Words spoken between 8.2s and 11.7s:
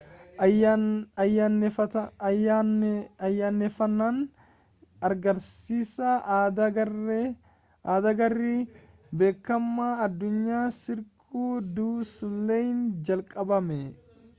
garee beekamaa adunyaa cirque